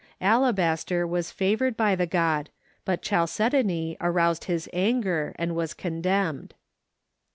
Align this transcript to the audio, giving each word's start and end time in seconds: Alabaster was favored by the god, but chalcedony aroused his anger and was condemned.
Alabaster 0.19 1.05
was 1.05 1.29
favored 1.29 1.77
by 1.77 1.93
the 1.95 2.07
god, 2.07 2.49
but 2.85 3.03
chalcedony 3.03 3.97
aroused 4.01 4.45
his 4.45 4.67
anger 4.73 5.35
and 5.37 5.53
was 5.55 5.75
condemned. 5.75 6.55